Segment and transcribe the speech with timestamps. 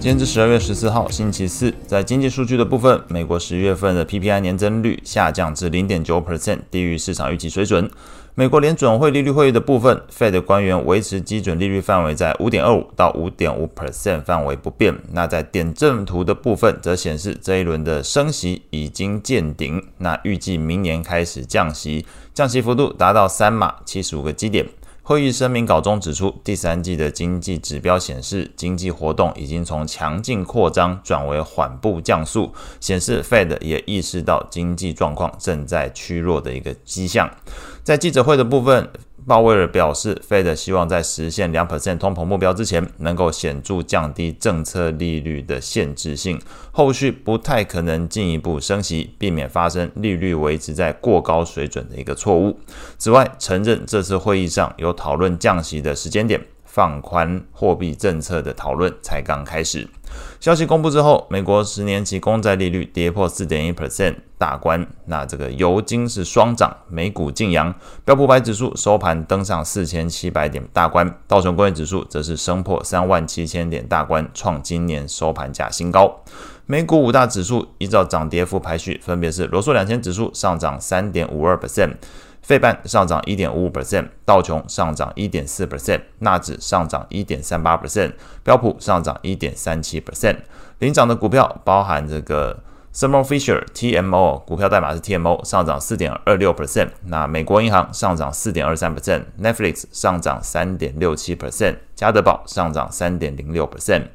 [0.00, 1.74] 今天是十二月十四号，星期四。
[1.84, 7.90] 在经济数据的部分，美国十月份的 PPI 年增率下降至零点九 percent，低于市场预期水准。
[8.36, 14.96] 美国联准会利率会议的部分，Fed 官员维持基准利率范围在五点二五到五点五 percent 范围不变。
[15.10, 24.64] 那在点阵图的部分，则显示这一轮的升息已经见顶，那预计明年开始降息，降息幅度达到三码七十五个基点。
[25.08, 37.26] 会议声明稿中指出，第三季的经济指标显示，经济活动已经从强劲扩张转为缓步降速，显示 Fed 也意识到经济状况正在趋弱的一个迹象。
[37.82, 38.86] 在记者会的部分，
[39.28, 46.40] 鲍威尔表示，Fed 希望在实现两 percent 通膨目标之前，能够显著降低政策利率的限制性，
[46.72, 52.58] 后续不太可能进一步升息，避免发生利率维持在过高水准的一个错误。
[52.96, 56.40] 此外，承认这次会议上有讨论降息的时间点。
[56.70, 59.88] 放宽货币政策的讨论才刚开始。
[60.38, 64.86] 消息公布之后，美国十年期公债利率跌破四点一 percent 大关。
[65.06, 76.20] 那这个油金是双涨，美股劲扬，标普百指数收盘登上四千七百点大关，道琼工业指数则是升破三万七千点大关，创今年收盘价新高。
[76.66, 81.94] 美股五大指数依照涨跌幅排序，分别是罗素两千指数上涨三点五二 percent。
[82.40, 90.36] 费半上涨一点五五 percent，道琼上涨一点四 percent，纳指上涨一点三八 percent，标普上涨一点三七 percent。
[90.78, 92.62] 领涨的股票包含这个
[92.98, 96.88] Thermo Fisher TMO，股票代码是 TMO，上涨四点二六 percent。
[97.04, 104.08] 那美国银行上涨四点二三 percent，Netflix 上涨三点六七 percent，家得宝上涨三点零六 percent。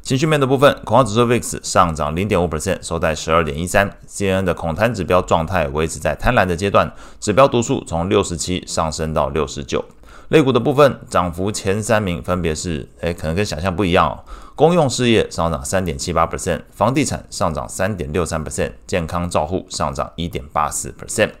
[0.00, 3.90] 情绪面的部分，恐慌指数 VIX 上涨零点五 percent，收在十二点一三。
[4.06, 6.88] CNN 的恐贪指标状态维持在贪婪的阶段，
[7.18, 9.84] 指标读数从六十七上升到六十九。
[10.32, 14.24] 类股的部分，涨幅前三名分别是，诶，可能跟想象不一样哦。
[14.56, 21.32] 公用事业上涨三点七八 percent，房地产上涨三点六三 percent，健康照护上涨一点八四 percent。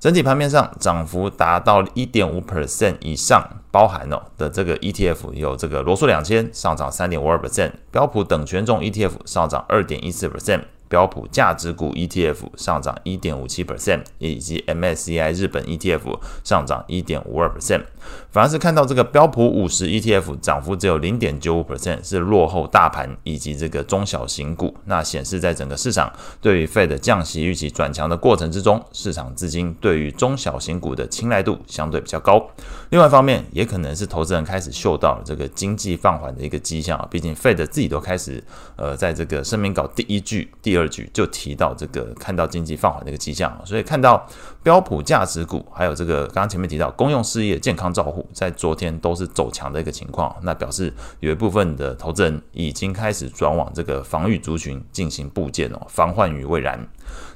[0.00, 10.62] 整体盘面上涨幅达到一点五 percent 以上，包含哦的这个 ETF 有这个罗素两千上涨三点五二 percent，标普等权重 ETF 上涨二点一四 percent。
[10.92, 17.84] 标普价值股 ETF 上涨一点五七 percent，以及 MSCI 日本 ETF 上涨一点五二 percent。
[18.30, 24.76] 反而是看到这个标普五十 ETF 涨幅只有零点九五 percent，是落后大盘以及这个中小型股。
[24.84, 32.46] 那显示在整个市场对于 Fed 降息预期转强的过程之中，市场资金对于中小型股的青睐度相对比较高。
[32.90, 37.08] 另外一方面，也可能是投资人开始嗅到了这个经济放缓的一个迹象啊。
[37.10, 38.44] 毕竟 Fed 自己都开始
[38.76, 40.81] 呃，在这个声明稿第一句、第二。
[40.82, 44.26] 二局就提到这个看到经济放缓的一个迹象，所以看到
[44.62, 56.86] 标普价值股，还有这个刚刚前面提到公用事业、健康照护，在昨天都是走强的一个情况，那表示有一部分的投资人已经开始转往这个防御族群进行部件哦，防患于未然。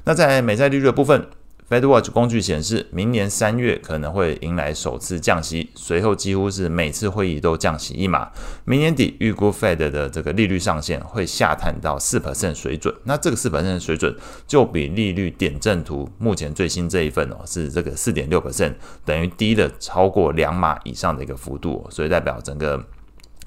[0.03, 1.25] 那在美债利率的部分。
[1.69, 8.31] FedWatch 工具显示，明年三月可能会迎来首次降息，随后几乎是每次会议都降息一码。
[8.63, 14.15] 明年底预估 Fed 的这个利率上限会下探到四 percent 水准，那这个四 percent 水准
[14.47, 18.73] 就比利率点阵图目前最新这一份哦是这个四点六 percent，
[19.03, 22.81] 等于低了超过两码以上的一个幅度，所以代表整个。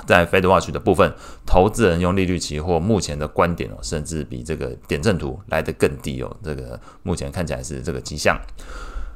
[0.06, 1.12] 在 FedWatch 的部分，
[1.46, 6.36] 投资人用利率期货目前的观点哦，甚至比这个点阵图来得更低哦。
[6.42, 8.38] 这个目前看起来是这个迹象。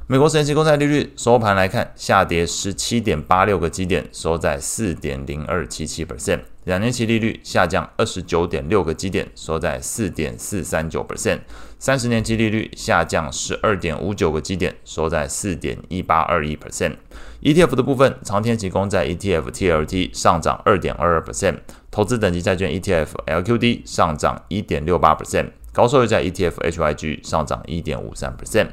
[0.07, 6.41] 美国十年期公债利率收盘来看，下跌十七点八六个基点，收在四点零二七七 percent。
[6.65, 11.39] 两年期利率下降二十九点六个基点，收在四点四三九 percent。
[11.79, 16.97] 三十年期利率下降十二点五九个基点，收在四点一八二一 percent。
[17.41, 21.55] ETF 的部分，长天期公债 ETF TLT 上涨二点二二 percent，
[21.89, 28.67] 投资等级债券 ETF LQD 上涨一点六八 percent，高收益债 ETF HYG 上涨一点五三 percent。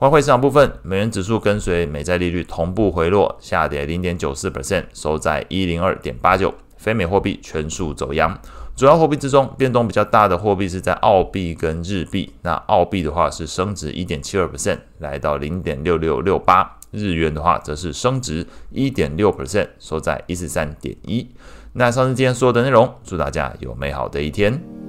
[0.00, 6.54] 外汇市场部分，美元指数跟随美债利率同步回落，下跌零点九四 percent，收在一零二点八九。
[6.78, 8.40] 非美货币全数走扬，
[8.74, 12.32] 主要货币之中变动比较大的货币是在澳币跟日币。
[12.40, 16.78] 那澳币的话是升值一点七二 percent，来到零点六六六八。
[16.90, 21.28] 日元的话则是升值一点六 percent，收在一四三点一。
[21.74, 24.79] 那上次今天所有的内容，祝大家有美好的一天。